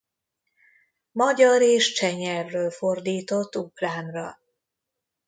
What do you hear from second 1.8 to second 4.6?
cseh nyelvről fordított ukránra.